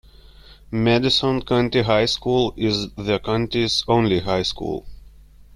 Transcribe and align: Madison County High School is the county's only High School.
Madison 0.71 1.43
County 1.43 1.83
High 1.83 2.07
School 2.07 2.55
is 2.57 2.89
the 2.95 3.19
county's 3.19 3.83
only 3.87 4.17
High 4.17 4.41
School. 4.41 4.87